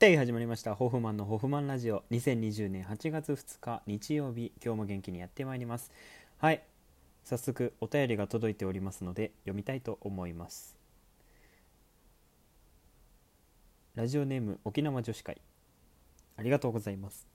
[0.00, 0.74] で始まりました。
[0.74, 2.02] ホフマンのホフマンラジオ。
[2.10, 4.50] 2020年8月2日日曜日。
[4.62, 5.92] 今日も元気にやってまいります。
[6.38, 6.62] はい
[7.22, 10.76] 早速お便りが届いておりますので読みたいと思います。
[13.94, 15.40] ラジオネーム沖縄女子会。
[16.36, 17.28] ありがとうございます。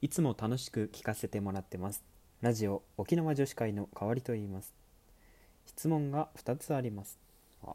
[0.00, 2.02] いつも楽しく聞かせてもらってます。
[2.40, 4.72] ラジオ沖縄女子会の代わりと言います。
[5.66, 7.18] 質問が2つあります。
[7.62, 7.74] あ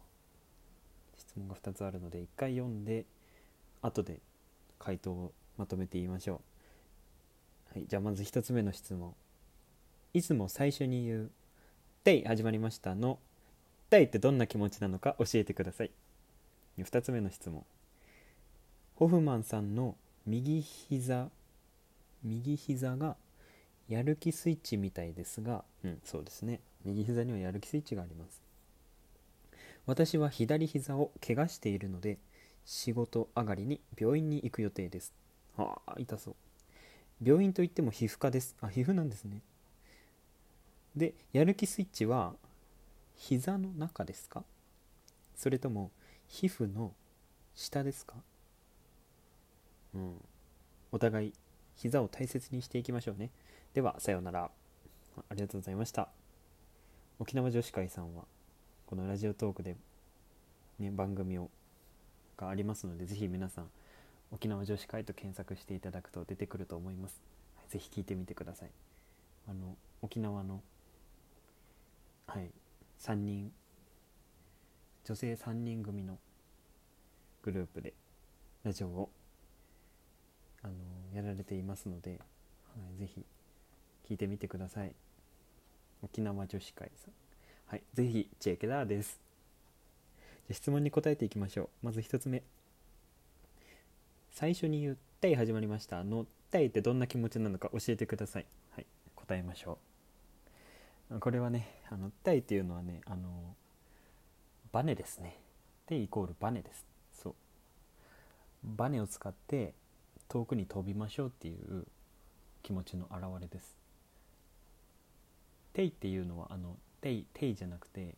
[1.15, 3.05] 質問が2つあるので1回読んで
[3.81, 4.19] 後で
[4.79, 6.41] 回答をまとめて言いましょ
[7.75, 7.77] う。
[7.77, 9.13] はい、じゃあまず1つ目の質問。
[10.13, 11.31] いつも最初に言う
[12.03, 13.19] 「デイ始まりました」の
[13.89, 15.91] 「デイってどんな気持ちなのか教えてください。
[16.77, 17.65] 2つ目の質問。
[18.95, 21.31] ホフマンさんの右膝
[22.23, 23.15] 右膝が
[23.87, 26.59] やる気スイッチみたいですが、うん、そうですね。
[26.85, 28.41] 右膝にはやる気スイッチがあります。
[29.85, 32.17] 私は左膝を怪我しているので、
[32.65, 35.13] 仕事上がりに病院に行く予定です。
[35.57, 36.35] ああ痛そう。
[37.23, 38.55] 病院といっても皮膚科です。
[38.61, 39.41] あ皮膚なんですね。
[40.95, 42.33] でやる気スイッチは
[43.15, 44.43] 膝の中ですか？
[45.35, 45.91] それとも
[46.27, 46.93] 皮膚の
[47.55, 48.15] 下ですか？
[49.93, 50.15] うん。
[50.91, 51.33] お互い
[51.75, 53.29] 膝を大切にしていきましょうね。
[53.73, 54.51] ではさようなら。
[55.29, 56.07] ありがとうございました。
[57.19, 58.23] 沖縄女子会さんは
[58.85, 59.75] このラジオトークで、
[60.79, 61.49] ね、番組を
[62.41, 63.69] がありますのでぜひ皆さん
[64.31, 67.21] 沖縄女子会と検索していただくと出てくると思います、
[67.69, 68.69] ぜひ聞いてみてください。
[69.49, 70.61] あの沖縄の
[72.27, 72.49] はい
[72.99, 73.51] 3人
[75.03, 76.17] 女性3人組の
[77.43, 77.93] グループで
[78.63, 79.09] ラジオを
[80.63, 80.73] あの
[81.13, 82.15] やられていますので、は
[82.97, 83.25] い、ぜひ
[84.07, 84.93] 聞いてみてください。
[86.03, 87.13] 沖縄女子会さん。
[87.67, 89.30] はいぜひチェケダーです。
[90.49, 91.85] 質問に答えていきましょう。
[91.85, 92.43] まず1つ目。
[94.31, 96.03] 最初に言ったい始まりました。
[96.03, 98.45] のったいってどんな気持ちなのか教えてください。
[98.71, 99.77] はい答えましょ
[101.11, 101.19] う。
[101.19, 103.55] これはねあのったいっていうのはねあの
[104.71, 105.37] バネですね。
[105.87, 106.85] でイコールバネです。
[107.13, 107.35] そう。
[108.63, 109.73] バネを使って
[110.27, 111.85] 遠くに飛びましょうっていう
[112.63, 113.77] 気持ちの表れです。
[115.73, 118.15] テイっていうのはあのテイテイじゃなくて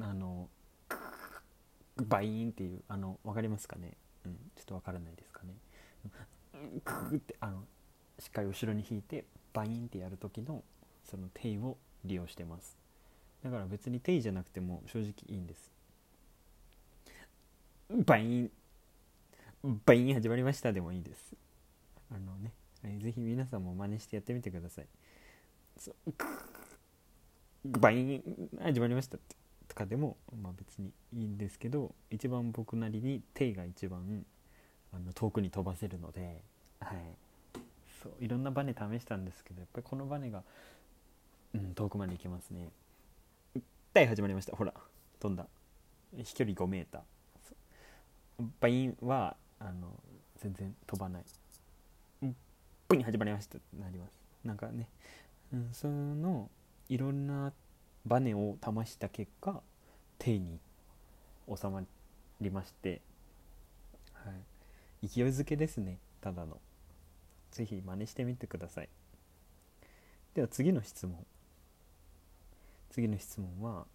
[0.00, 0.48] あの
[2.02, 5.54] バイーンっていうあの分かりますかね、うん、ちょっと分からないですかね？
[6.84, 7.64] クーってあの
[8.18, 10.62] しっかり後ろに引いてバインってやる時の
[11.04, 12.76] そのテイを利用してます。
[13.42, 15.70] だから別にテイじゃなくても正直いいんです。
[18.04, 18.50] バイン
[19.84, 21.34] バイン始まりましたでもいいです。
[22.10, 22.52] あのね
[23.00, 24.86] ぜひ皆さんも真似してやってみてください。
[27.64, 28.22] バイン
[28.62, 29.37] 始まりましたって。
[29.68, 34.24] とかでも、まあ、別にいいんですけど一番僕なりに手が一番
[34.92, 36.42] あの遠くに飛ばせるので、
[36.80, 36.98] はい、
[38.02, 40.42] そういろんなバネ試したんですけどやっぱりこのバネが、
[41.54, 42.70] うん、遠くまで行きますね。
[43.94, 44.56] はい始まりました。
[44.56, 44.72] ほら
[45.20, 45.46] 飛んだ。
[46.16, 46.86] 飛距離 5m
[48.60, 49.92] バインはあの
[50.36, 51.24] 全然飛ばない。
[52.88, 54.12] ブイン始まりましたってなります。
[54.44, 54.88] なんかね、
[55.52, 56.48] うん、その
[56.88, 57.52] いろんな
[58.08, 59.62] バネを試した結果
[60.18, 60.58] 手に
[61.46, 61.82] 収ま
[62.40, 63.00] りまして、
[64.14, 64.30] は
[65.02, 66.58] い、勢いづけですねただの。
[67.50, 68.88] 是非真似してみてください。
[70.34, 71.16] では次の質問。
[72.90, 73.86] 次の質問は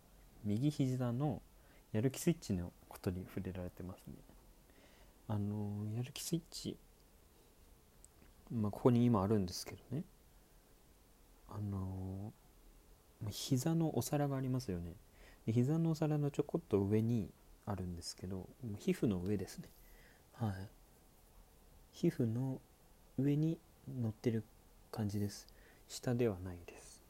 [0.43, 1.41] 右膝の
[1.91, 4.13] やる気スイッチのことに触れられてますね。
[5.27, 6.77] あのやる気スイッチ
[8.51, 10.03] まあここに今あるんですけどね。
[11.49, 12.33] あの
[13.29, 14.93] 膝のお皿がありますよね。
[15.45, 17.29] で膝のお皿のちょこっと上に
[17.65, 18.47] あるんですけど
[18.77, 19.69] 皮膚の上ですね。
[20.33, 20.51] はい。
[21.91, 22.59] 皮膚の
[23.17, 23.57] 上に
[23.87, 24.43] 乗ってる
[24.91, 25.47] 感じです。
[25.87, 27.03] 下ではないです。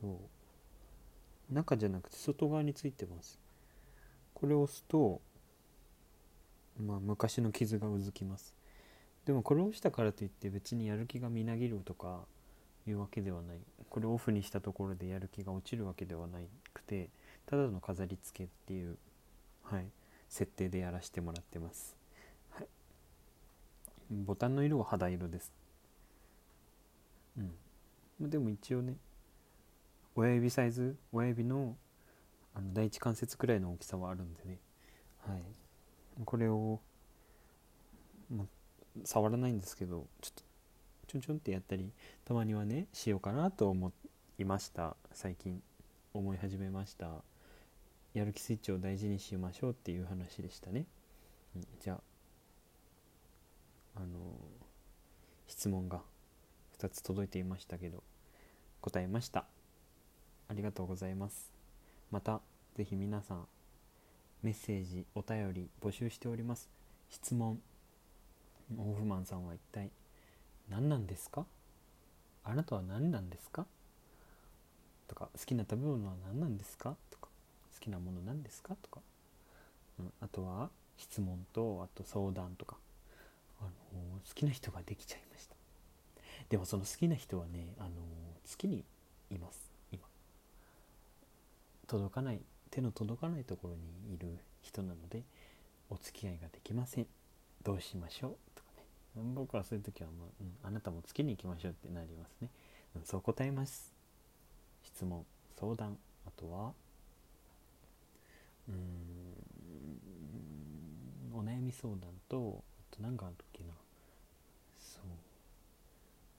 [0.00, 0.08] そ
[1.50, 1.54] う。
[1.54, 3.38] 中じゃなくて外側についてます。
[4.32, 5.20] これを押すと
[6.80, 8.54] まあ昔の傷がうずきます。
[9.26, 12.20] でもこれを押したからといって別にやる気がみなぎるとか
[12.86, 13.58] いうわけではない。
[13.88, 16.38] これをオフにしたところでやる気が落ちるわけではな
[16.72, 17.10] くて
[17.46, 18.96] ただの飾り付けっていう、
[19.62, 19.86] はい、
[20.28, 21.96] 設定でやらせてもらってます、
[22.50, 22.66] はい、
[24.10, 25.52] ボタンの色は肌色です。
[27.38, 27.42] う
[28.24, 28.30] ん。
[28.30, 28.96] でも一応ね
[30.16, 31.76] 親指サイズ親指の
[32.56, 34.58] あの第一関節くらいの大きさはあるんでね。
[35.26, 35.42] はい。
[36.24, 36.80] これを、
[38.30, 38.44] ま、
[39.04, 40.42] 触らないんですけどちょっと
[41.14, 41.92] ちょんちょんってやったり
[42.24, 43.92] たまにはねしようかなと思
[44.36, 44.96] いました。
[45.12, 45.62] 最近
[46.12, 47.22] 思い始めました。
[48.14, 50.86] やる気スイッチを大事にしましょうっていう話でしたね。
[51.54, 52.00] うんじゃ
[53.94, 54.06] ああの
[55.46, 56.00] 質問が
[56.80, 58.02] 2つ届いていましたけど
[58.80, 59.44] 答えました。
[60.48, 61.52] ありがとうございます。
[62.10, 62.40] また
[62.74, 63.46] ぜひ皆さん
[64.42, 66.68] メッセージお便り募集しております。
[67.08, 67.60] 質問
[68.76, 69.92] オフマンさんは一体
[70.68, 71.46] 何なんですか？
[72.44, 73.66] あなたは何なんですか？
[75.08, 76.96] とか好きな食べ物は何なんですか？
[77.10, 77.28] とか
[77.74, 78.74] 好きなもの何ですか？
[78.82, 79.00] とか、
[79.98, 82.76] うん、あとは質問とあと相談とか、
[83.60, 83.70] あの
[84.26, 85.54] 好きな人ができちゃいました。
[86.48, 87.90] でもその好きな人はね、あの
[88.44, 88.84] 月に
[89.30, 90.02] います今。
[91.86, 92.40] 届かない
[92.70, 95.22] 手の届かないところにいる人なので
[95.90, 97.06] お付き合いができません。
[97.62, 98.36] どうしましょう？
[99.16, 102.48] 僕はそういう時は、まあうん、あなたも月に行きましょうってなりますね、
[102.96, 103.94] うん、そう答えます。
[104.82, 105.24] 質問
[105.58, 105.96] 相談
[106.26, 106.72] あとは
[108.68, 108.74] うん
[111.36, 112.62] お悩み相談と
[112.92, 113.70] あと何かあるっけな
[114.78, 115.02] そう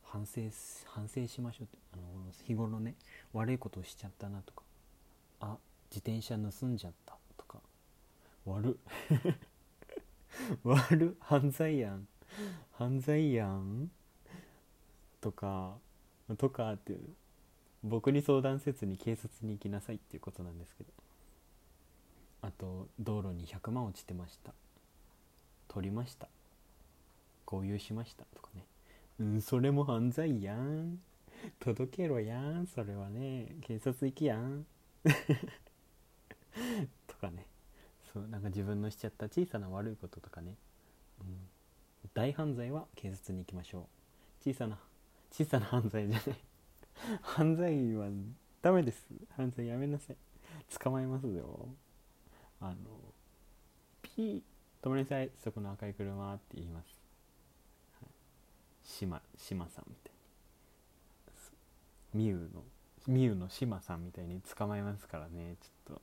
[0.04, 0.42] 反省
[0.86, 2.04] 反省しましょうってあの
[2.46, 2.96] 日頃ね
[3.34, 4.64] 悪いことをしちゃったなとか
[5.42, 5.58] あ
[5.90, 7.60] 自転車盗んじゃったとか
[8.46, 8.80] 悪
[10.64, 12.08] 悪犯罪やん。
[12.74, 13.90] 犯罪やん？
[15.22, 15.76] とか
[16.38, 17.00] とかっていう
[17.84, 20.90] 僕に相談せずに警察に行きなさいっていうことなんですけど。
[22.42, 24.54] あと道路に100万落ちてました。
[25.68, 26.28] 取りました。
[27.46, 28.66] 合流しましたとかね。
[29.20, 31.00] うんそれも犯罪やん。
[31.60, 32.68] 届けろやん。
[32.68, 33.56] それはね。
[33.62, 34.66] 警察行きやん。
[37.08, 37.48] とかね。
[38.14, 40.56] そうなんか自分のしちゃった小さな悪いこととかね、
[42.16, 43.90] 大犯罪は警察に行きましょ
[44.42, 44.50] う。
[44.50, 44.80] 小さな
[45.32, 46.40] 小さな犯罪じゃない。
[47.22, 48.08] 犯罪は
[48.62, 49.06] ダメです。
[49.36, 50.18] 犯罪やめなさい。
[50.80, 51.68] 捕まえますよ。
[52.62, 52.76] あの
[54.02, 54.44] ピー
[54.82, 55.30] 止めなさい。
[55.44, 56.88] そこの赤い車って言います、
[58.00, 58.10] はい、
[58.82, 60.14] 島島さんみたい
[62.18, 62.28] に。
[62.28, 62.64] ミュウの
[63.08, 65.58] ミユの島さんみたいに捕まえますからね。
[65.60, 66.02] ちょっと、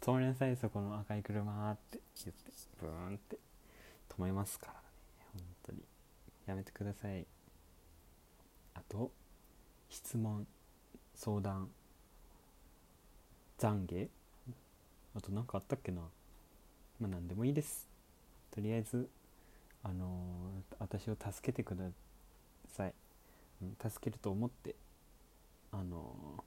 [0.00, 3.36] 止めなさいそこの赤い車って言ってブーンって
[4.16, 4.78] 止めますからね
[5.32, 5.78] 本当に。
[6.46, 7.26] やめてください。
[8.74, 9.10] あと
[9.90, 10.46] 質問
[11.14, 11.68] 相談
[13.58, 14.08] 懺悔。
[15.16, 16.00] あと何かあったっけな。
[17.00, 17.86] まあ何でもいいです。
[18.50, 19.08] とりあえず
[19.82, 21.84] あのー、私を助けてくだ
[22.68, 22.94] さい。
[23.82, 24.74] 助けると思って
[25.72, 26.44] あの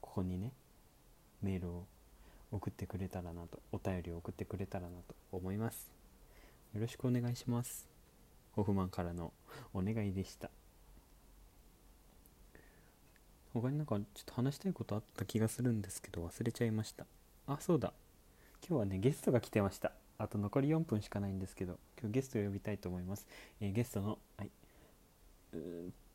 [0.00, 0.52] ここにね
[1.42, 1.86] メールを
[2.52, 5.90] 送ってくれたらなとお便りを送ってくれたらなと思います。
[6.74, 7.88] よろしくお願いします。
[8.52, 9.32] ホフマンからの
[9.72, 10.50] お願いでした。
[13.54, 17.06] 他になんかちょっと話したいことあった気がするんですけど忘れちゃいました。
[17.46, 17.92] あそうだ。
[18.66, 19.92] 今日はねゲストが来てました。
[20.18, 23.26] あと残り4分しかないんですけど今日ゲストを呼びたいと思います、
[23.60, 24.50] えー、ゲストの、はい、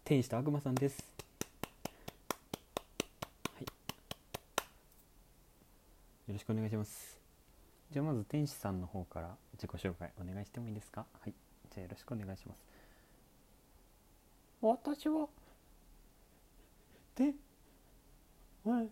[0.06, 1.04] 天使と悪魔さんです。
[3.56, 3.66] はい。
[6.27, 7.20] よろしくお願いします。
[7.92, 11.06] じゃあまず天使さんの方から自己紹介お願いしてもいいですか？
[11.20, 11.34] はい。
[11.72, 12.58] じゃあよろしくお願いします。
[14.62, 15.28] 私は、
[17.16, 17.34] で、
[18.64, 18.90] はい。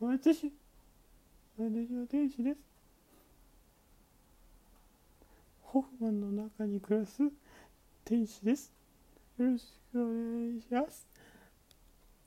[0.00, 0.52] 私、
[1.58, 2.60] 私は天使です。
[5.62, 7.22] ホフマンの中に暮らす
[8.04, 8.72] 天使です。
[9.36, 11.06] よろしくお願いします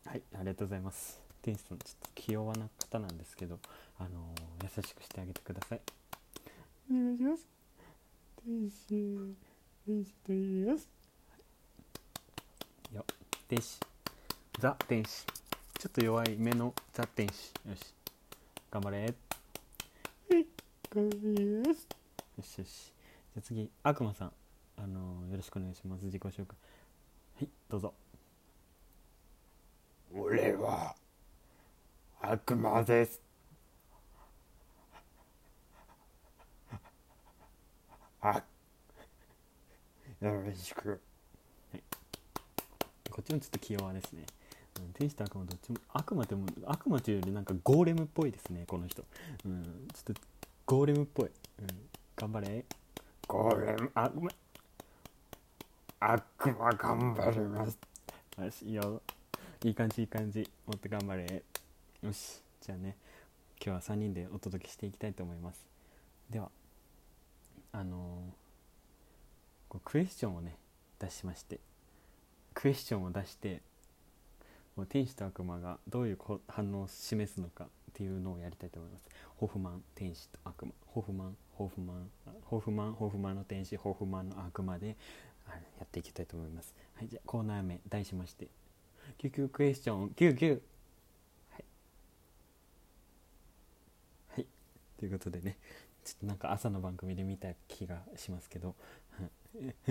[0.05, 3.60] はいありがとうございます天使さんちょっと気弱な方なんですけど
[4.00, 5.82] あのー、優しくしてあげてください。
[6.90, 7.48] お願いします。
[8.46, 9.36] 天使
[9.86, 10.90] 天使と言います。
[12.94, 13.06] よ
[13.50, 13.80] 天使
[14.58, 15.26] ザ天使
[15.80, 17.94] ちょっと弱い目のザ天使よし。
[18.72, 19.02] 頑張れ。
[19.02, 19.12] はい
[20.96, 21.88] 頑張ります。
[22.38, 22.94] よしよし。
[23.34, 24.32] じゃあ次悪魔さん。
[24.78, 26.06] あのー、よろしくお願いします。
[26.06, 26.56] 自己紹介。
[27.36, 27.94] はいどうぞ。
[30.16, 30.96] 俺は
[32.25, 33.22] 悪魔です。
[38.22, 38.42] あ
[40.22, 40.96] よろしく、は
[41.77, 41.84] い、
[43.12, 44.24] こっちもちょっと気弱ですね、
[44.80, 49.03] うん、天使と悪魔どっちも悪魔でも悪魔というよりなんかゴーレムっぽいですねこの人、
[49.46, 49.63] うん、
[49.94, 50.22] ちょっと
[50.65, 51.30] ゴーレムっぽい、う
[51.63, 51.68] ん、
[52.15, 52.63] 頑張れ。
[53.27, 54.30] ゴーレムあごめん。
[56.00, 56.24] 悪
[56.58, 57.77] 魔頑張ります。
[58.39, 59.01] よしいいよ。
[59.65, 60.50] いい感じいい感じ。
[60.65, 61.44] もっと頑張れ
[62.03, 62.41] よし。
[62.62, 62.98] じゃあね
[63.63, 65.65] 今日は3人でお届けしていきたいと思います。
[66.29, 66.50] では
[67.72, 70.57] あのー、クエスチョンをね
[71.00, 71.60] 出しまして
[72.53, 73.62] クエスチョンを出して
[74.75, 76.17] もう天使と悪魔がどういう
[76.48, 79.05] 反応を示すのかっていうのをやりたいと思います。
[79.38, 80.72] ホフマン天使と悪魔。
[80.88, 82.10] ホフマンホフマン
[82.43, 84.95] ホフマンホフマンの天使ホフマンの悪魔でや
[85.83, 86.75] っていきたいと思います。
[86.95, 88.48] はいじゃあコーナー名題しまして
[89.17, 90.62] 救急クエスチョン救急
[91.51, 91.65] はい
[94.36, 94.48] はい
[95.03, 95.57] ということでね
[96.05, 98.74] ちょっとなんか朝の番組で見た気がしますけど。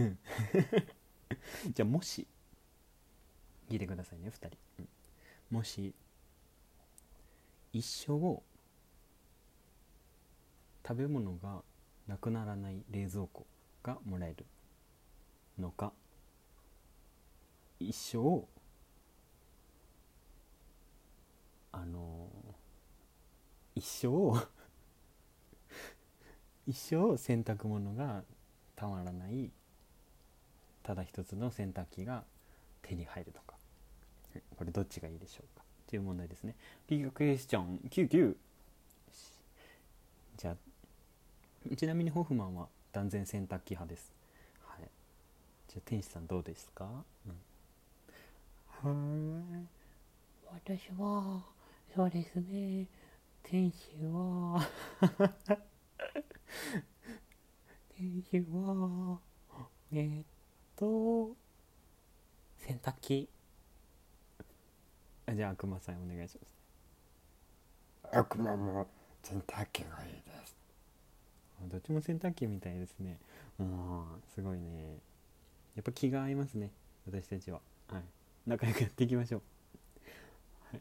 [1.74, 2.26] じゃあもし
[3.68, 4.56] 聞いてくださいね2人、
[5.50, 5.94] もし
[7.74, 8.42] 一生
[10.86, 11.62] 食べ物が
[12.06, 13.46] なくならない冷蔵庫
[13.82, 14.46] がもらえる
[15.58, 15.92] のか
[17.78, 18.46] 一生
[21.70, 22.30] あの
[23.74, 24.61] 一生
[26.66, 28.22] 一生洗濯物が
[28.76, 29.50] たまらない
[30.82, 32.24] ただ一つの洗濯機が
[32.82, 33.54] 手に入るのか。
[34.56, 35.64] これどっちがいいでしょうか。
[35.88, 36.54] という問題ですね。
[36.88, 38.34] リークエスチョン99
[40.38, 40.56] じゃあ
[41.76, 44.12] ちなみにホフマンは断然洗濯機派です。
[44.66, 44.88] はい。
[45.68, 46.88] じゃあ天使さんどうですか、
[48.82, 49.66] うん、はい。
[50.66, 51.42] 私は
[51.94, 52.86] そうですね。
[53.42, 54.66] 天使は。
[58.02, 59.20] 天使は
[59.92, 60.24] えーっ
[60.74, 61.36] と
[62.58, 63.28] 洗濯機。
[65.26, 68.88] あじゃあ悪魔さんお願いします悪魔も
[69.22, 70.56] 洗濯機がいいです。
[71.64, 73.20] あどっちも洗濯機みたいですね。
[73.60, 74.04] うん
[74.34, 74.96] すごいね。
[75.76, 76.72] やっぱ気が合いますね。
[77.06, 77.60] 私たちは。
[77.86, 78.02] はい。
[78.48, 79.42] 仲良くやっていきましょう。
[80.72, 80.80] はい。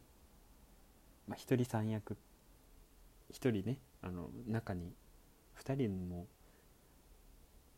[1.28, 2.16] まあ一人三役。
[3.30, 4.92] 一人ねあの中に
[5.54, 6.26] 二人も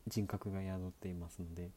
[0.07, 1.71] 人格が宿っていますので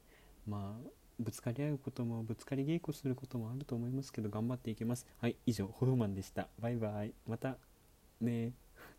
[0.48, 5.08] まあぶつかり合うこともぶつかり稽古することもあると思いますけど頑張っていきます。
[5.20, 6.48] はい以上ホフマンでした。
[6.60, 7.14] バイバイ。
[7.28, 7.58] また
[8.22, 8.54] ね